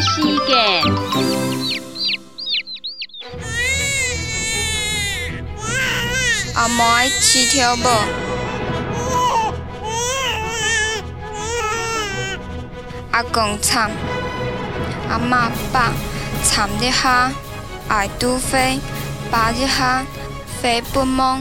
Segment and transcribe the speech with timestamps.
[0.00, 0.82] 时间。
[6.54, 7.88] 阿妹，起跳无？
[13.12, 13.90] 阿公惨，
[15.08, 15.92] 阿嬷爸
[16.42, 17.30] 惨一下，
[17.88, 18.80] 爱都飞，
[19.30, 20.04] 爸一下
[20.60, 21.40] 飞不懵。